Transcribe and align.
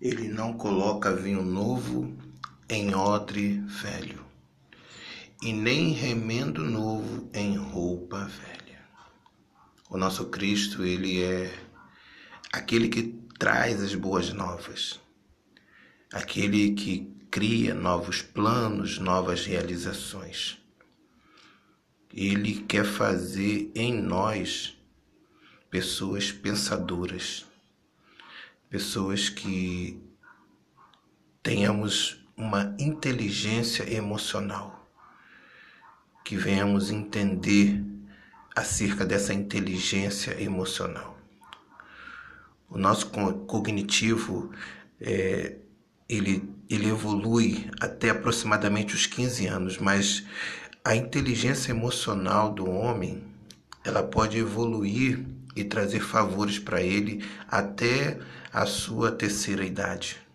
Ele 0.00 0.28
não 0.28 0.54
coloca 0.54 1.14
vinho 1.14 1.42
novo 1.42 2.16
em 2.70 2.94
odre 2.94 3.60
velho, 3.66 4.24
e 5.42 5.52
nem 5.52 5.92
remendo 5.92 6.64
novo 6.64 7.28
em 7.34 7.54
roupa 7.54 8.24
velha. 8.24 8.80
O 9.90 9.98
nosso 9.98 10.30
Cristo, 10.30 10.82
ele 10.86 11.22
é 11.22 11.52
aquele 12.50 12.88
que 12.88 13.20
traz 13.38 13.82
as 13.82 13.94
boas 13.94 14.32
novas, 14.32 14.98
aquele 16.10 16.72
que 16.72 17.14
cria 17.30 17.74
novos 17.74 18.22
planos, 18.22 18.98
novas 18.98 19.44
realizações. 19.44 20.56
Ele 22.10 22.62
quer 22.62 22.86
fazer 22.86 23.70
em 23.74 23.92
nós 24.00 24.74
pessoas 25.70 26.32
pensadoras 26.32 27.49
pessoas 28.70 29.28
que 29.28 30.00
tenhamos 31.42 32.24
uma 32.36 32.74
inteligência 32.78 33.92
emocional, 33.92 34.88
que 36.24 36.36
venhamos 36.36 36.90
entender 36.90 37.84
acerca 38.54 39.04
dessa 39.04 39.34
inteligência 39.34 40.40
emocional. 40.40 41.18
O 42.68 42.78
nosso 42.78 43.10
cognitivo 43.10 44.52
é, 45.00 45.56
ele, 46.08 46.48
ele 46.68 46.88
evolui 46.88 47.68
até 47.80 48.10
aproximadamente 48.10 48.94
os 48.94 49.06
15 49.06 49.46
anos, 49.48 49.78
mas 49.78 50.24
a 50.84 50.94
inteligência 50.94 51.72
emocional 51.72 52.52
do 52.52 52.70
homem 52.70 53.24
ela 53.84 54.02
pode 54.02 54.38
evoluir 54.38 55.26
e 55.54 55.64
trazer 55.64 56.00
favores 56.00 56.58
para 56.58 56.80
ele 56.82 57.24
até 57.48 58.18
a 58.52 58.66
sua 58.66 59.10
terceira 59.12 59.64
idade. 59.64 60.29